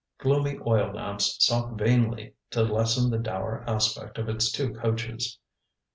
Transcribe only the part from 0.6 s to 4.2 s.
oil lamps sought vainly to lessen the dour aspect